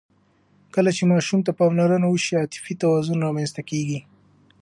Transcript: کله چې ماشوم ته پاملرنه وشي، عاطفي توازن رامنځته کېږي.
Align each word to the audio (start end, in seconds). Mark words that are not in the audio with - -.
کله 0.75 0.91
چې 0.97 1.03
ماشوم 1.11 1.39
ته 1.45 1.51
پاملرنه 1.59 2.07
وشي، 2.09 2.33
عاطفي 2.41 2.73
توازن 2.81 3.17
رامنځته 3.25 3.61
کېږي. 3.69 3.99